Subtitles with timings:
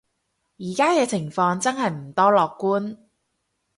[0.57, 2.97] 而家嘅情況真係唔多樂觀